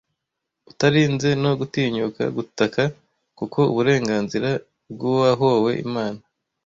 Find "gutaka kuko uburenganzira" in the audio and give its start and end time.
2.37-4.49